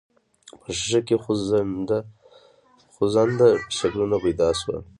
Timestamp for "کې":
1.07-1.15